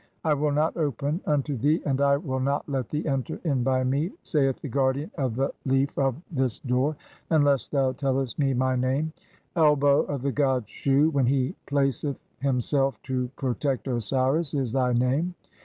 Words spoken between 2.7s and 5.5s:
thee enter in by me,' saith the guardian of